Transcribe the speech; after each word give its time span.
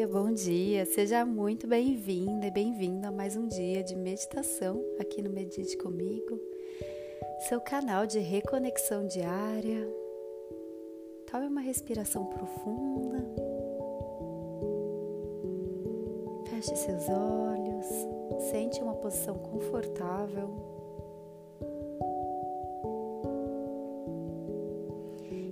dia, 0.00 0.08
bom 0.08 0.32
dia. 0.32 0.86
Seja 0.86 1.26
muito 1.26 1.66
bem-vinda 1.66 2.46
e 2.46 2.50
bem-vindo 2.50 3.06
a 3.06 3.10
mais 3.10 3.36
um 3.36 3.46
dia 3.46 3.82
de 3.82 3.94
meditação 3.94 4.82
aqui 4.98 5.20
no 5.20 5.28
Medite 5.28 5.76
Comigo, 5.76 6.40
seu 7.46 7.60
canal 7.60 8.06
de 8.06 8.18
reconexão 8.18 9.06
diária. 9.06 9.86
Tome 11.30 11.48
uma 11.48 11.60
respiração 11.60 12.24
profunda. 12.24 13.26
Feche 16.48 16.74
seus 16.76 17.06
olhos. 17.10 17.86
Sente 18.50 18.80
uma 18.80 18.94
posição 18.94 19.34
confortável. 19.34 20.48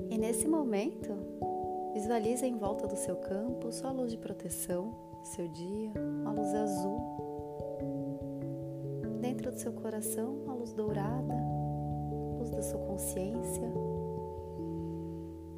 E 0.09 0.17
nesse 0.17 0.49
momento, 0.49 1.39
Visualize 1.99 2.47
em 2.47 2.57
volta 2.57 2.87
do 2.87 2.95
seu 2.95 3.17
campo 3.17 3.73
sua 3.73 3.91
luz 3.91 4.13
de 4.13 4.19
proteção, 4.19 4.95
seu 5.25 5.49
dia, 5.49 5.91
uma 5.97 6.31
luz 6.31 6.55
azul. 6.55 7.01
Dentro 9.21 9.51
do 9.51 9.59
seu 9.59 9.73
coração, 9.73 10.33
uma 10.45 10.55
luz 10.55 10.73
dourada, 10.73 11.35
luz 12.39 12.51
da 12.51 12.63
sua 12.63 12.79
consciência. 12.79 13.69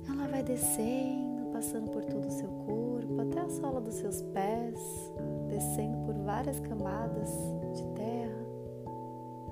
Ela 0.09 0.29
vai 0.29 0.43
descendo, 0.43 1.51
passando 1.53 1.91
por 1.91 2.07
todo 2.07 2.27
o 2.27 2.31
seu 2.31 2.49
corpo, 2.49 3.21
até 3.21 3.41
a 3.41 3.51
sola 3.51 3.79
dos 3.79 3.97
seus 3.97 4.23
pés, 4.23 5.13
descendo 5.47 5.99
por 6.07 6.15
várias 6.25 6.59
camadas 6.59 7.31
de 7.75 7.85
terra, 7.89 8.47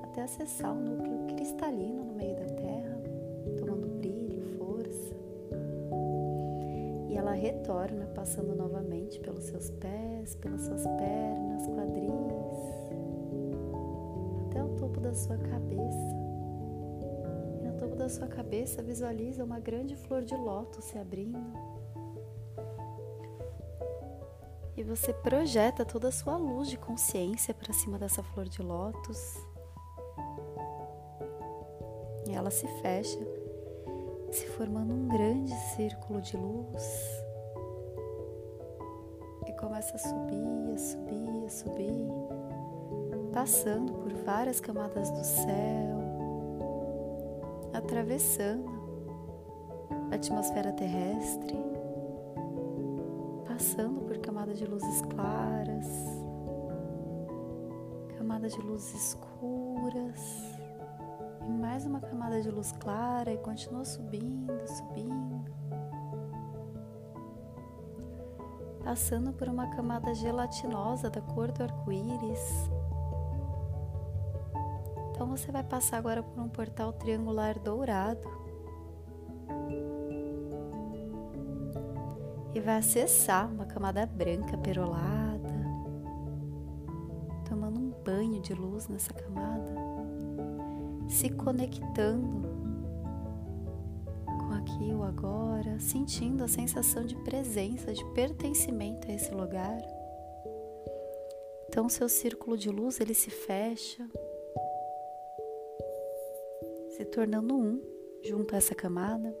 até 0.05 0.23
acessar 0.23 0.75
o 0.75 0.81
núcleo 0.81 1.35
cristalino 1.35 2.03
no 2.03 2.13
meio 2.13 2.35
da 2.35 2.45
terra 2.45 2.78
retorna, 7.39 8.05
passando 8.07 8.53
novamente 8.55 9.19
pelos 9.19 9.45
seus 9.45 9.71
pés, 9.71 10.35
pelas 10.35 10.61
suas 10.61 10.83
pernas, 10.83 11.65
quadris, 11.67 12.59
até 14.45 14.63
o 14.63 14.75
topo 14.75 14.99
da 14.99 15.13
sua 15.13 15.37
cabeça. 15.37 16.15
E 17.61 17.65
no 17.65 17.77
topo 17.77 17.95
da 17.95 18.09
sua 18.09 18.27
cabeça 18.27 18.83
visualiza 18.83 19.43
uma 19.43 19.59
grande 19.59 19.95
flor 19.95 20.23
de 20.23 20.35
lótus 20.35 20.85
se 20.85 20.97
abrindo. 20.97 21.39
E 24.75 24.83
você 24.83 25.13
projeta 25.13 25.83
toda 25.83 26.09
a 26.09 26.11
sua 26.11 26.37
luz 26.37 26.69
de 26.69 26.77
consciência 26.77 27.53
para 27.53 27.73
cima 27.73 27.97
dessa 27.97 28.23
flor 28.23 28.47
de 28.47 28.61
lótus. 28.61 29.35
E 32.27 32.31
ela 32.31 32.51
se 32.51 32.67
fecha 32.81 33.19
se 34.31 34.45
formando 34.49 34.93
um 34.93 35.07
grande 35.07 35.53
círculo 35.75 36.21
de 36.21 36.37
luz 36.37 37.18
começa 39.69 39.97
a 39.97 39.99
subir, 39.99 40.73
a 40.73 40.77
subir, 40.79 41.45
a 41.45 41.49
subir, 41.49 42.07
passando 43.31 43.93
por 43.93 44.11
várias 44.25 44.59
camadas 44.59 45.11
do 45.11 45.23
céu, 45.23 45.99
atravessando 47.71 48.67
a 50.11 50.15
atmosfera 50.15 50.71
terrestre, 50.71 51.55
passando 53.47 54.01
por 54.01 54.17
camadas 54.17 54.57
de 54.57 54.65
luzes 54.65 55.01
claras, 55.03 55.87
camadas 58.17 58.53
de 58.53 58.61
luzes 58.61 59.11
escuras 59.11 60.19
mais 61.47 61.85
uma 61.85 61.99
camada 61.99 62.41
de 62.41 62.49
luz 62.49 62.71
clara 62.71 63.31
e 63.31 63.37
continua 63.37 63.85
subindo, 63.85 64.51
subindo. 64.67 65.38
Passando 68.89 69.31
por 69.31 69.47
uma 69.47 69.67
camada 69.67 70.15
gelatinosa 70.15 71.11
da 71.11 71.21
cor 71.21 71.51
do 71.51 71.61
arco-íris. 71.61 72.71
Então 75.11 75.27
você 75.27 75.51
vai 75.51 75.63
passar 75.63 75.97
agora 75.99 76.23
por 76.23 76.41
um 76.41 76.49
portal 76.49 76.91
triangular 76.93 77.59
dourado. 77.59 78.27
E 82.55 82.59
vai 82.59 82.77
acessar 82.77 83.53
uma 83.53 83.67
camada 83.67 84.07
branca 84.07 84.57
perolada, 84.57 85.53
tomando 87.47 87.79
um 87.79 87.91
banho 88.03 88.41
de 88.41 88.55
luz 88.55 88.87
nessa 88.87 89.13
camada 89.13 89.71
se 91.07 91.29
conectando 91.29 92.48
aqui 94.69 94.93
o 94.93 95.03
agora, 95.03 95.79
sentindo 95.79 96.43
a 96.43 96.47
sensação 96.47 97.03
de 97.03 97.15
presença, 97.23 97.91
de 97.91 98.05
pertencimento 98.13 99.09
a 99.09 99.13
esse 99.13 99.33
lugar. 99.33 99.81
Então 101.67 101.89
seu 101.89 102.07
círculo 102.07 102.57
de 102.57 102.69
luz 102.69 102.99
ele 102.99 103.13
se 103.13 103.29
fecha, 103.29 104.07
se 106.89 107.05
tornando 107.05 107.55
um 107.55 107.81
junto 108.23 108.53
a 108.53 108.57
essa 108.57 108.75
camada, 108.75 109.35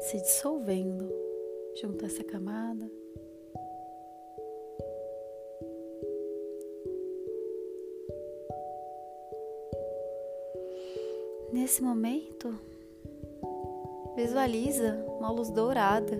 se 0.00 0.16
dissolvendo 0.18 1.12
junto 1.80 2.04
a 2.04 2.08
essa 2.08 2.24
camada. 2.24 2.90
Nesse 11.52 11.82
momento, 11.82 12.58
visualiza 14.16 15.04
uma 15.18 15.30
luz 15.30 15.50
dourada 15.50 16.16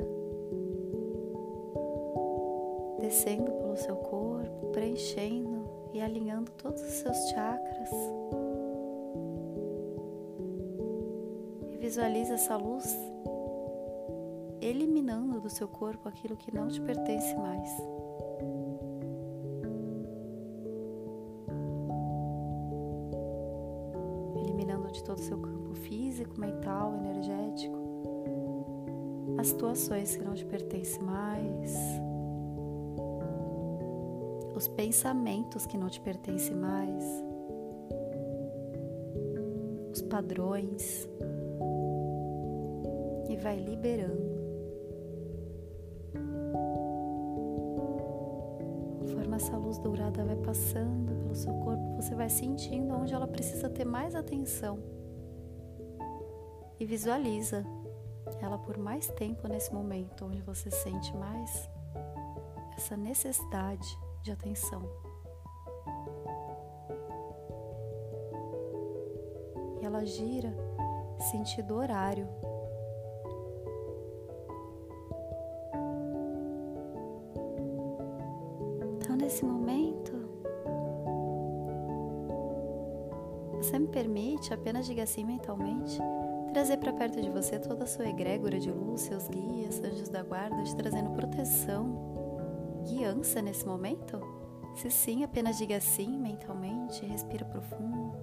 descendo 3.01 3.53
pelo 3.53 3.77
seu 3.77 3.97
corpo, 3.97 4.71
preenchendo 4.73 5.69
e 5.93 6.01
alinhando 6.01 6.51
todos 6.53 6.81
os 6.83 6.93
seus 6.95 7.17
chakras. 7.31 7.91
E 11.71 11.77
visualiza 11.77 12.35
essa 12.35 12.57
luz 12.57 12.97
eliminando 14.61 15.41
do 15.41 15.51
seu 15.51 15.69
corpo 15.69 16.09
aquilo 16.09 16.37
que 16.37 16.55
não 16.55 16.69
te 16.69 16.81
pertence 16.81 17.35
mais. 17.35 17.69
de 24.95 25.03
todo 25.03 25.19
o 25.19 25.23
seu 25.23 25.39
campo 25.39 25.75
físico, 25.75 26.41
mental, 26.41 26.95
energético, 26.95 27.84
as 29.39 29.49
situações 29.49 30.17
que 30.17 30.25
não 30.25 30.35
te 30.35 30.45
pertencem 30.45 31.03
mais, 31.03 31.75
os 34.55 34.69
pensamentos 34.69 35.67
que 35.67 35.77
não 35.77 35.89
te 35.89 36.01
pertencem 36.01 36.55
mais, 36.55 37.05
os 39.93 40.03
padrões, 40.03 41.09
e 43.29 43.37
vai 43.37 43.57
liberando. 43.57 44.35
Conforme 49.01 49.37
essa 49.37 49.57
luz 49.57 49.79
dourada 49.79 50.25
vai 50.25 50.37
passando 50.37 51.15
pelo 51.23 51.35
seu 51.35 51.53
corpo, 51.55 51.97
você 51.97 52.15
vai 52.15 52.29
sentindo 52.29 52.95
onde 52.95 53.13
ela 53.13 53.27
precisa 53.27 53.69
ter 53.69 53.85
mais 53.85 54.15
atenção. 54.15 54.79
E 56.79 56.85
visualiza 56.85 57.65
ela 58.41 58.59
por 58.59 58.77
mais 58.79 59.09
tempo 59.09 59.49
nesse 59.49 59.73
momento 59.73 60.27
onde 60.27 60.41
você 60.43 60.71
sente 60.71 61.15
mais 61.17 61.71
essa 62.77 62.97
necessidade 62.97 63.99
de 64.23 64.31
atenção. 64.31 64.83
E 69.81 69.85
ela 69.85 70.05
gira 70.05 70.55
sentido 71.31 71.77
horário. 71.77 72.29
Então, 78.97 79.17
nesse 79.17 79.45
momento, 79.45 80.13
você 83.57 83.79
me 83.79 83.89
permite, 83.89 84.53
apenas 84.53 84.87
diga 84.87 85.03
assim 85.03 85.25
mentalmente, 85.25 85.99
trazer 86.55 86.77
para 86.77 86.93
perto 86.93 87.21
de 87.21 87.29
você 87.29 87.59
toda 87.59 87.83
a 87.83 87.87
sua 87.87 88.09
egrégora 88.09 88.61
de 88.61 88.71
luz, 88.71 89.01
seus 89.01 89.27
guias, 89.27 89.83
anjos 89.83 90.09
da 90.09 90.23
guarda, 90.23 90.63
te 90.63 90.77
trazendo 90.77 91.11
proteção, 91.11 92.87
guiança 92.87 93.43
nesse 93.43 93.67
momento? 93.67 94.21
Se 94.77 94.89
sim, 94.89 95.25
apenas 95.25 95.59
diga 95.59 95.81
sim 95.81 96.17
mentalmente, 96.17 97.05
respira 97.05 97.45
profundo. 97.45 98.15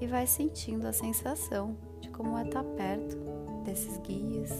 e 0.00 0.06
vai 0.06 0.26
sentindo 0.26 0.86
a 0.86 0.94
sensação 0.94 1.76
de 2.00 2.08
como 2.08 2.38
é 2.38 2.44
estar 2.44 2.64
perto 2.64 3.29
desses 3.60 3.96
guias, 3.98 4.50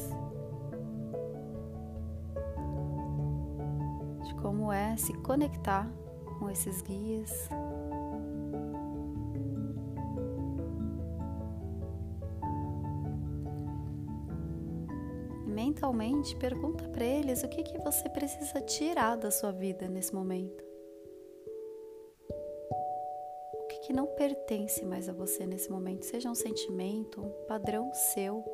de 4.25 4.35
como 4.37 4.73
é 4.73 4.97
se 4.97 5.13
conectar 5.15 5.91
com 6.39 6.49
esses 6.49 6.83
guias. 6.83 7.49
mentalmente 15.61 16.35
pergunta 16.37 16.89
para 16.89 17.05
eles 17.05 17.43
o 17.43 17.49
que, 17.49 17.63
que 17.63 17.79
você 17.79 18.09
precisa 18.09 18.61
tirar 18.61 19.17
da 19.17 19.31
sua 19.31 19.53
vida 19.53 19.89
nesse 19.89 20.15
momento. 20.15 20.65
O 23.55 23.67
que, 23.69 23.79
que 23.87 23.93
não 23.93 24.07
pertence 24.07 24.85
mais 24.85 25.09
a 25.09 25.13
você 25.13 25.47
nesse 25.47 25.71
momento, 25.71 26.05
seja 26.05 26.31
um 26.31 26.35
sentimento, 26.35 27.21
um 27.21 27.47
padrão 27.47 27.93
seu, 27.93 28.45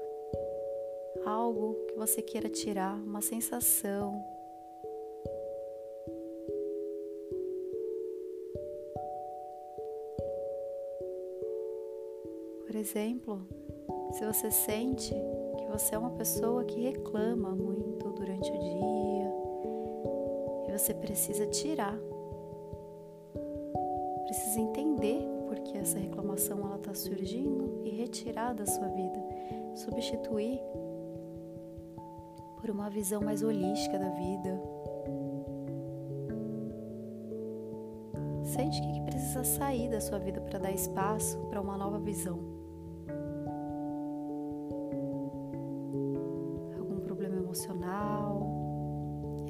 algo 1.46 1.74
que 1.86 1.94
você 1.94 2.20
queira 2.20 2.48
tirar, 2.48 2.96
uma 2.96 3.22
sensação. 3.22 4.20
Por 12.66 12.74
exemplo, 12.74 13.46
se 14.12 14.26
você 14.26 14.50
sente 14.50 15.14
que 15.14 15.66
você 15.66 15.94
é 15.94 15.98
uma 15.98 16.10
pessoa 16.10 16.64
que 16.64 16.80
reclama 16.80 17.50
muito 17.54 18.10
durante 18.10 18.50
o 18.50 18.58
dia 18.58 19.32
e 20.68 20.72
você 20.72 20.92
precisa 20.94 21.46
tirar, 21.46 21.96
precisa 24.24 24.60
entender 24.60 25.20
o 25.20 25.46
porquê 25.46 25.78
essa 25.78 25.98
reclamação 25.98 26.58
ela 26.66 26.76
está 26.76 26.92
surgindo 26.92 27.82
e 27.84 27.90
retirar 27.90 28.52
da 28.52 28.66
sua 28.66 28.88
vida, 28.88 29.24
substituir 29.76 30.60
por 32.66 32.72
uma 32.72 32.90
visão 32.90 33.22
mais 33.22 33.44
holística 33.44 33.96
da 33.96 34.08
vida. 34.08 34.60
Sente 38.42 38.80
que 38.80 39.00
precisa 39.02 39.44
sair 39.44 39.88
da 39.88 40.00
sua 40.00 40.18
vida 40.18 40.40
para 40.40 40.58
dar 40.58 40.72
espaço 40.72 41.38
para 41.48 41.60
uma 41.60 41.76
nova 41.76 42.00
visão. 42.00 42.56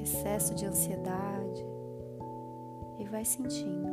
excesso 0.02 0.54
de 0.54 0.64
ansiedade 0.66 1.66
e 3.00 3.04
vai 3.06 3.24
sentindo 3.24 3.88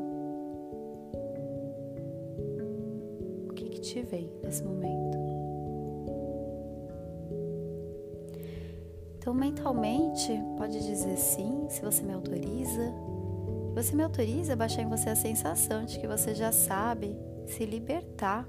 o 3.50 3.54
que, 3.56 3.70
que 3.70 3.82
te 3.82 4.02
vem 4.04 4.30
nesse 4.44 4.64
momento. 4.64 5.43
Então, 9.24 9.34
mentalmente, 9.34 10.38
pode 10.58 10.86
dizer 10.86 11.16
sim, 11.16 11.66
se 11.70 11.82
você 11.82 12.04
me 12.04 12.12
autoriza. 12.12 12.94
Você 13.74 13.96
me 13.96 14.04
autoriza 14.04 14.52
a 14.52 14.56
baixar 14.58 14.82
em 14.82 14.90
você 14.90 15.12
a 15.12 15.16
sensação 15.16 15.86
de 15.86 15.98
que 15.98 16.06
você 16.06 16.36
já 16.36 16.52
sabe 16.52 17.18
se 17.48 17.66
libertar 17.66 18.46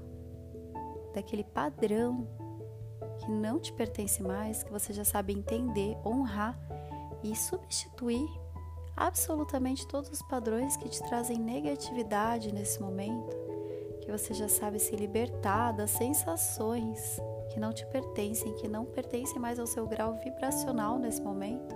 daquele 1.13 1.45
padrão 1.45 2.27
que 3.19 3.31
não 3.31 3.57
te 3.57 3.71
pertence 3.71 4.21
mais, 4.21 4.63
que 4.63 4.71
você 4.71 4.91
já 4.91 5.05
sabe 5.05 5.31
entender, 5.31 5.95
honrar 6.05 6.59
e 7.23 7.33
substituir 7.37 8.27
absolutamente 8.97 9.87
todos 9.87 10.09
os 10.09 10.21
padrões 10.23 10.75
que 10.75 10.89
te 10.89 11.01
trazem 11.03 11.39
negatividade 11.39 12.53
nesse 12.53 12.81
momento, 12.81 13.33
que 14.01 14.11
você 14.11 14.33
já 14.33 14.49
sabe 14.49 14.77
se 14.79 14.93
libertar 14.93 15.71
das 15.71 15.91
sensações 15.91 17.17
que 17.55 17.59
não 17.61 17.71
te 17.71 17.85
pertencem, 17.85 18.53
que 18.55 18.67
não 18.67 18.83
pertencem 18.83 19.39
mais 19.39 19.57
ao 19.59 19.65
seu 19.65 19.87
grau 19.87 20.19
vibracional 20.21 20.99
nesse 20.99 21.21
momento, 21.21 21.73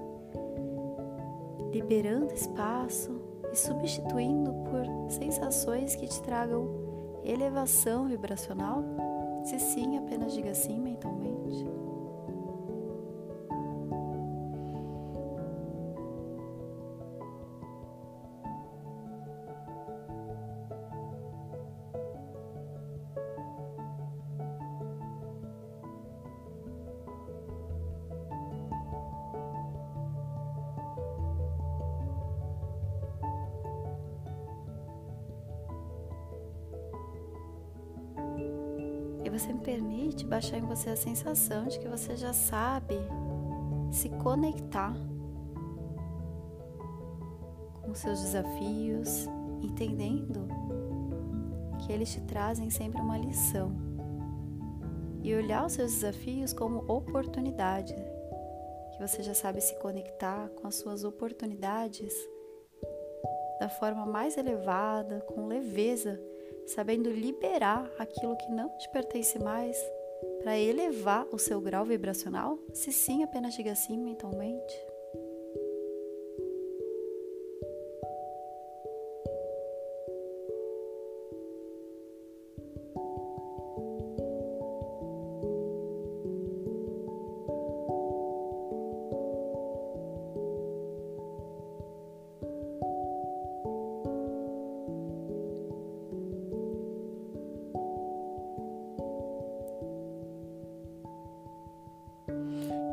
liberando 1.71 2.33
espaço 2.33 3.21
e 3.49 3.55
substituindo 3.55 4.51
por 4.65 5.09
sensações 5.09 5.95
que 5.95 6.05
te 6.05 6.21
tragam 6.21 6.67
elevação 7.23 8.09
vibracional. 8.09 8.83
Se 9.45 9.57
sim, 9.57 9.97
apenas 9.97 10.33
diga 10.33 10.53
sim 10.53 10.81
mentalmente. 10.81 11.38
Você 39.39 39.53
me 39.53 39.61
permite 39.61 40.25
baixar 40.25 40.57
em 40.57 40.65
você 40.65 40.89
a 40.89 40.97
sensação 40.97 41.65
de 41.65 41.79
que 41.79 41.87
você 41.87 42.17
já 42.17 42.33
sabe 42.33 42.95
se 43.89 44.09
conectar 44.09 44.93
com 47.81 47.95
seus 47.95 48.19
desafios, 48.19 49.27
entendendo 49.61 50.45
que 51.79 51.93
eles 51.93 52.11
te 52.11 52.19
trazem 52.21 52.69
sempre 52.69 52.99
uma 52.99 53.17
lição. 53.17 53.71
E 55.23 55.33
olhar 55.33 55.65
os 55.65 55.71
seus 55.71 55.93
desafios 55.93 56.51
como 56.51 56.79
oportunidade, 56.91 57.95
que 58.91 58.99
você 58.99 59.23
já 59.23 59.33
sabe 59.33 59.61
se 59.61 59.73
conectar 59.79 60.49
com 60.49 60.67
as 60.67 60.75
suas 60.75 61.05
oportunidades 61.05 62.13
da 63.57 63.69
forma 63.69 64.05
mais 64.05 64.37
elevada, 64.37 65.21
com 65.21 65.47
leveza 65.47 66.19
sabendo 66.73 67.09
liberar 67.09 67.89
aquilo 67.97 68.37
que 68.37 68.51
não 68.51 68.69
te 68.77 68.89
pertence 68.91 69.39
mais 69.39 69.77
para 70.41 70.57
elevar 70.57 71.25
o 71.31 71.37
seu 71.37 71.59
grau 71.59 71.85
vibracional? 71.85 72.57
Se 72.73 72.91
sim, 72.91 73.23
apenas 73.23 73.53
diga 73.53 73.75
sim 73.75 73.97
mentalmente. 73.97 74.88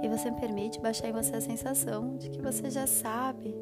E 0.06 0.08
você 0.08 0.30
permite 0.30 0.78
baixar 0.78 1.08
em 1.08 1.12
você 1.12 1.34
a 1.34 1.40
sensação 1.40 2.16
de 2.16 2.30
que 2.30 2.40
você 2.40 2.70
já 2.70 2.86
sabe 2.86 3.52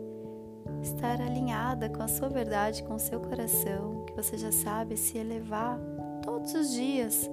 estar 0.82 1.18
alinhada 1.18 1.88
com 1.88 2.02
a 2.02 2.06
sua 2.06 2.28
verdade, 2.28 2.82
com 2.82 2.96
o 2.96 2.98
seu 2.98 3.18
coração, 3.18 4.04
que 4.04 4.12
você 4.12 4.36
já 4.36 4.52
sabe 4.52 4.94
se 4.94 5.16
elevar 5.16 5.80
todos 6.22 6.52
os 6.52 6.70
dias, 6.70 7.30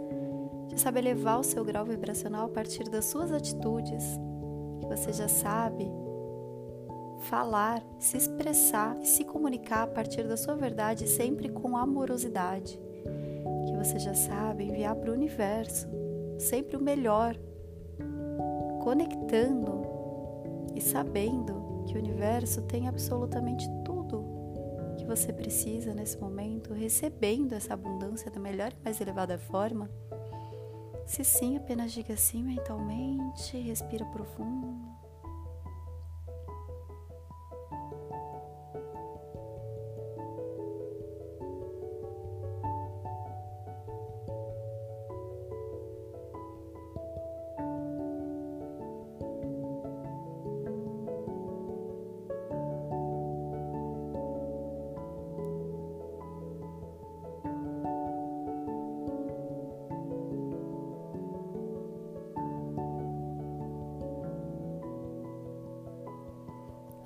já 0.70 0.78
sabe 0.78 1.00
elevar 1.00 1.42
o 1.42 1.44
seu 1.44 1.62
grau 1.66 1.84
vibracional 1.84 2.46
a 2.46 2.50
partir 2.50 2.86
das 2.86 3.04
suas 3.04 3.34
atitudes, 3.34 4.02
que 4.80 4.88
você 4.88 5.12
já 5.12 5.28
sabe 5.28 5.92
falar, 7.24 7.84
se 8.00 8.16
expressar 8.16 8.98
e 9.02 9.06
se 9.06 9.26
comunicar 9.26 9.84
a 9.84 9.88
partir 9.88 10.26
da 10.26 10.38
sua 10.38 10.56
verdade 10.56 11.06
sempre 11.06 11.50
com 11.50 11.76
amorosidade, 11.76 12.80
que 13.68 13.76
você 13.76 14.00
já 14.00 14.14
sabe 14.14 14.70
enviar 14.70 14.96
para 14.96 15.12
o 15.12 15.14
universo 15.14 15.86
sempre 16.40 16.78
o 16.78 16.82
melhor 16.82 17.36
conectando 18.82 19.82
e 20.76 20.82
sabendo 20.82 21.84
que 21.86 21.96
o 21.96 22.00
universo 22.00 22.62
tem 22.64 22.88
absolutamente 22.88 23.68
tudo 23.86 24.26
que 24.98 25.06
você 25.06 25.32
precisa 25.32 25.94
nesse 25.94 26.18
momento, 26.20 26.74
recebendo 26.74 27.54
essa 27.54 27.74
abundância 27.74 28.30
da 28.30 28.40
melhor 28.40 28.72
e 28.74 28.84
mais 28.84 29.00
elevada 29.00 29.38
forma. 29.38 29.90
Se 31.06 31.24
sim, 31.24 31.58
apenas 31.58 31.92
diga 31.92 32.16
sim 32.16 32.44
mentalmente, 32.44 33.58
respira 33.58 34.06
profundo. 34.06 34.91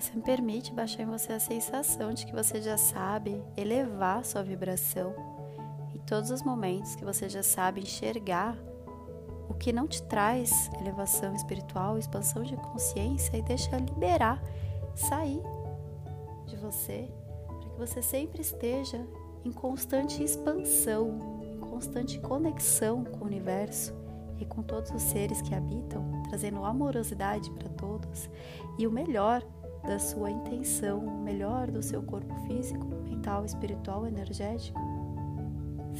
Você 0.05 0.21
permite 0.21 0.71
baixar 0.71 1.01
em 1.01 1.07
você 1.07 1.33
a 1.33 1.39
sensação 1.39 2.13
de 2.13 2.27
que 2.27 2.31
você 2.31 2.61
já 2.61 2.77
sabe 2.77 3.41
elevar 3.57 4.23
sua 4.23 4.43
vibração 4.43 5.15
em 5.95 5.97
todos 5.97 6.29
os 6.29 6.43
momentos 6.43 6.95
que 6.95 7.03
você 7.03 7.27
já 7.27 7.41
sabe 7.41 7.81
enxergar 7.81 8.55
o 9.49 9.55
que 9.55 9.73
não 9.73 9.87
te 9.87 10.03
traz 10.03 10.69
elevação 10.79 11.33
espiritual, 11.33 11.97
expansão 11.97 12.43
de 12.43 12.55
consciência 12.55 13.35
e 13.35 13.41
deixa 13.41 13.75
liberar, 13.77 14.39
sair 14.93 15.41
de 16.45 16.55
você, 16.55 17.09
para 17.47 17.57
que 17.57 17.69
você 17.69 18.01
sempre 18.03 18.41
esteja 18.41 19.03
em 19.43 19.51
constante 19.51 20.23
expansão, 20.23 21.41
em 21.41 21.59
constante 21.59 22.19
conexão 22.19 23.03
com 23.03 23.23
o 23.23 23.27
universo 23.27 23.91
e 24.39 24.45
com 24.45 24.61
todos 24.61 24.91
os 24.91 25.01
seres 25.01 25.41
que 25.41 25.55
habitam, 25.55 26.21
trazendo 26.29 26.63
amorosidade 26.63 27.49
para 27.49 27.69
todos 27.69 28.29
e 28.77 28.85
o 28.85 28.91
melhor 28.91 29.43
da 29.85 29.99
sua 29.99 30.31
intenção, 30.31 31.01
melhor 31.23 31.69
do 31.69 31.81
seu 31.81 32.01
corpo 32.01 32.33
físico, 32.47 32.85
mental, 32.85 33.45
espiritual, 33.45 34.05
energético, 34.05 34.79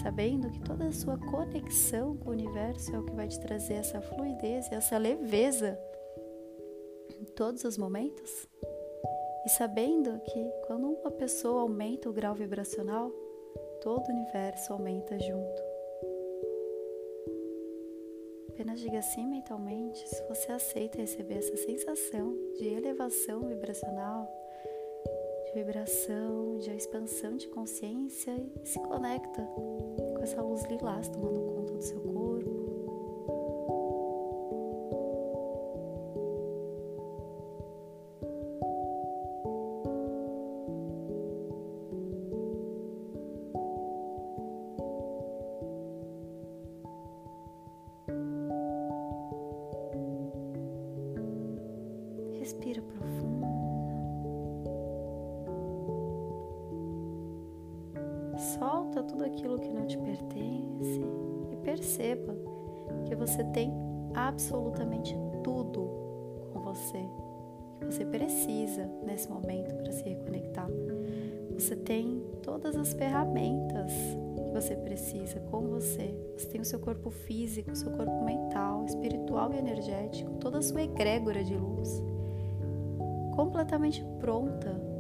sabendo 0.02 0.50
que 0.50 0.60
toda 0.60 0.88
a 0.88 0.92
sua 0.92 1.18
conexão 1.18 2.18
com 2.18 2.30
o 2.30 2.34
universo 2.34 2.96
é 2.96 3.00
o 3.00 3.04
que 3.04 3.14
vai 3.14 3.28
te 3.28 3.40
trazer 3.40 3.76
essa 3.76 4.02
fluidez 4.02 4.68
e 4.72 4.76
essa 4.76 4.98
leveza 4.98 5.80
em 7.20 7.26
todos 7.26 7.64
os 7.64 7.78
momentos. 7.78 8.48
E 9.46 9.50
sabendo 9.50 10.20
que 10.20 10.52
quando 10.66 10.88
uma 10.88 11.12
pessoa 11.12 11.62
aumenta 11.62 12.10
o 12.10 12.14
grau 12.14 12.34
vibracional, 12.34 13.12
todo 13.82 14.08
o 14.08 14.12
universo 14.12 14.74
aumenta 14.74 15.20
junto. 15.20 15.65
Apenas 18.76 18.82
diga 18.82 19.02
sim 19.02 19.26
mentalmente 19.26 20.06
se 20.10 20.22
você 20.28 20.52
aceita 20.52 20.98
receber 20.98 21.36
essa 21.36 21.56
sensação 21.56 22.36
de 22.58 22.68
elevação 22.68 23.40
vibracional, 23.48 24.30
de 25.46 25.54
vibração, 25.54 26.58
de 26.58 26.72
expansão 26.72 27.38
de 27.38 27.48
consciência 27.48 28.36
e 28.62 28.68
se 28.68 28.78
conecta 28.82 29.44
com 29.44 30.20
essa 30.22 30.42
luz 30.42 30.66
lilás 30.66 31.08
tomando 31.08 31.40
conta 31.54 31.74
do 31.74 31.82
seu 31.82 32.02
corpo. 32.02 32.15
Solta 58.96 59.04
tudo 59.04 59.26
aquilo 59.26 59.60
que 59.60 59.70
não 59.70 59.86
te 59.86 59.98
pertence 59.98 61.02
e 61.52 61.56
perceba 61.58 62.34
que 63.06 63.14
você 63.14 63.44
tem 63.44 63.74
absolutamente 64.14 65.14
tudo 65.44 65.90
com 66.54 66.62
você 66.62 67.06
que 67.78 67.86
você 67.86 68.06
precisa 68.06 68.90
nesse 69.06 69.30
momento 69.30 69.76
para 69.76 69.92
se 69.92 70.02
reconectar. 70.02 70.70
Você 71.54 71.76
tem 71.76 72.24
todas 72.42 72.74
as 72.78 72.94
ferramentas 72.94 73.92
que 74.46 74.52
você 74.54 74.78
precisa 74.78 75.42
com 75.52 75.68
você. 75.68 76.16
Você 76.38 76.48
tem 76.48 76.62
o 76.62 76.66
seu 76.66 76.80
corpo 76.80 77.10
físico, 77.10 77.72
o 77.72 77.76
seu 77.76 77.92
corpo 77.92 78.24
mental, 78.24 78.86
espiritual 78.86 79.54
e 79.54 79.58
energético, 79.58 80.32
toda 80.40 80.60
a 80.60 80.62
sua 80.62 80.84
egrégora 80.84 81.44
de 81.44 81.56
luz 81.56 82.02
completamente 83.36 84.02
pronta 84.20 84.95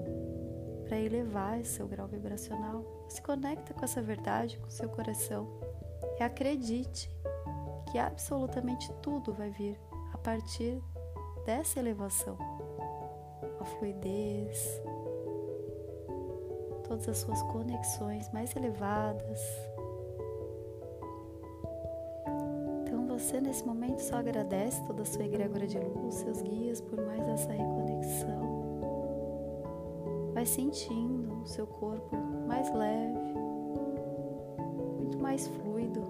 para 0.86 1.00
elevar 1.00 1.64
seu 1.66 1.88
grau 1.88 2.08
vibracional. 2.08 2.84
Se 3.10 3.22
conecta 3.22 3.74
com 3.74 3.84
essa 3.84 4.02
verdade, 4.02 4.58
com 4.58 4.70
seu 4.70 4.90
coração 4.90 5.48
e 6.20 6.24
acredite 6.24 7.10
que 7.92 7.98
absolutamente 7.98 8.92
tudo 9.02 9.34
vai 9.34 9.50
vir 9.50 9.80
a 10.14 10.18
partir 10.18 10.82
dessa 11.46 11.80
elevação. 11.80 12.38
A 13.60 13.66
fluidez, 13.66 14.82
todas 16.88 17.08
as 17.10 17.18
suas 17.18 17.42
conexões 17.44 18.32
mais 18.32 18.56
elevadas. 18.56 19.42
Então 22.82 23.08
você 23.08 23.42
nesse 23.42 23.66
momento 23.66 24.00
só 24.00 24.18
agradece 24.18 24.84
toda 24.86 25.02
a 25.02 25.06
sua 25.06 25.26
egrégora 25.26 25.66
de 25.66 25.80
luz, 25.80 26.16
seus 26.16 26.42
guias 26.42 26.82
por 26.82 27.04
mais 27.06 27.28
essa 27.28 27.52
reconexão 27.52 28.55
Vai 30.46 30.54
sentindo 30.54 31.42
o 31.42 31.48
seu 31.48 31.66
corpo 31.66 32.16
mais 32.48 32.72
leve, 32.72 33.34
muito 35.00 35.18
mais 35.18 35.48
fluido. 35.48 36.06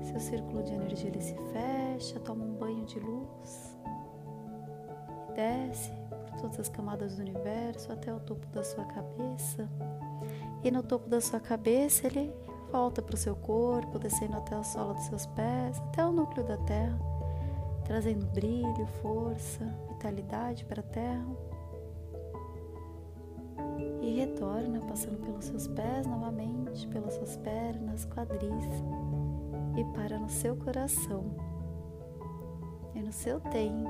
Seu 0.00 0.18
círculo 0.18 0.62
de 0.62 0.72
energia 0.72 1.10
ele 1.10 1.20
se 1.20 1.34
fecha, 1.52 2.18
toma 2.20 2.42
um 2.42 2.54
banho 2.54 2.86
de 2.86 2.98
luz 2.98 3.76
e 5.28 5.32
desce 5.34 5.92
por 6.08 6.40
todas 6.40 6.58
as 6.58 6.70
camadas 6.70 7.16
do 7.16 7.20
universo 7.20 7.92
até 7.92 8.14
o 8.14 8.20
topo 8.20 8.46
da 8.46 8.64
sua 8.64 8.86
cabeça. 8.86 9.68
E 10.64 10.70
no 10.70 10.82
topo 10.82 11.10
da 11.10 11.20
sua 11.20 11.38
cabeça 11.38 12.06
ele 12.06 12.32
volta 12.72 13.02
para 13.02 13.14
o 13.14 13.18
seu 13.18 13.36
corpo, 13.36 13.98
descendo 13.98 14.38
até 14.38 14.54
a 14.54 14.64
sola 14.64 14.94
dos 14.94 15.04
seus 15.04 15.26
pés, 15.26 15.78
até 15.80 16.02
o 16.02 16.10
núcleo 16.10 16.46
da 16.46 16.56
Terra 16.56 16.98
trazendo 17.84 18.24
brilho, 18.26 18.86
força, 19.02 19.64
vitalidade 19.88 20.64
para 20.64 20.80
a 20.80 20.84
terra. 20.84 21.51
E 24.02 24.16
retorna 24.16 24.80
passando 24.80 25.24
pelos 25.24 25.44
seus 25.44 25.68
pés 25.68 26.06
novamente, 26.06 26.86
pelas 26.88 27.14
suas 27.14 27.36
pernas, 27.36 28.04
quadris 28.04 28.66
e 29.78 29.84
para 29.96 30.18
no 30.18 30.28
seu 30.28 30.56
coração. 30.56 31.24
E 32.94 33.00
no 33.00 33.12
seu 33.12 33.40
tempo, 33.40 33.88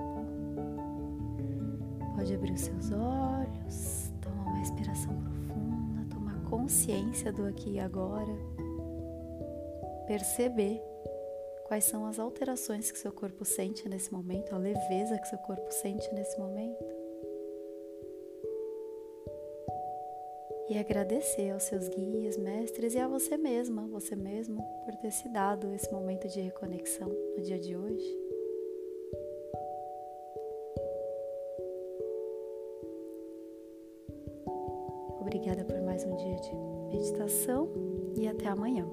pode 2.14 2.34
abrir 2.34 2.52
os 2.52 2.60
seus 2.60 2.92
olhos, 2.92 4.12
tomar 4.20 4.42
uma 4.42 4.58
respiração 4.58 5.16
profunda, 5.16 6.06
tomar 6.08 6.40
consciência 6.48 7.32
do 7.32 7.46
aqui 7.46 7.72
e 7.72 7.80
agora, 7.80 8.36
perceber 10.06 10.80
quais 11.66 11.84
são 11.84 12.06
as 12.06 12.18
alterações 12.18 12.90
que 12.90 12.98
seu 12.98 13.10
corpo 13.10 13.44
sente 13.44 13.88
nesse 13.88 14.12
momento, 14.12 14.54
a 14.54 14.58
leveza 14.58 15.18
que 15.18 15.26
seu 15.26 15.38
corpo 15.38 15.72
sente 15.72 16.12
nesse 16.14 16.38
momento. 16.38 16.91
E 20.72 20.78
agradecer 20.78 21.50
aos 21.50 21.64
seus 21.64 21.86
guias, 21.86 22.38
mestres 22.38 22.94
e 22.94 22.98
a 22.98 23.06
você 23.06 23.36
mesma, 23.36 23.86
você 23.88 24.16
mesmo, 24.16 24.64
por 24.86 24.94
ter 24.94 25.10
se 25.10 25.28
dado 25.28 25.70
esse 25.74 25.92
momento 25.92 26.26
de 26.28 26.40
reconexão 26.40 27.10
no 27.36 27.42
dia 27.42 27.58
de 27.58 27.76
hoje. 27.76 28.18
Obrigada 35.20 35.62
por 35.62 35.78
mais 35.82 36.06
um 36.06 36.16
dia 36.16 36.36
de 36.36 36.54
meditação 36.96 37.68
e 38.16 38.26
até 38.26 38.46
amanhã. 38.46 38.88